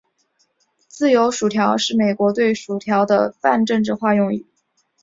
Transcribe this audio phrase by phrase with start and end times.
[0.87, 4.47] 自由薯条是美国对炸薯条的泛政治化用语。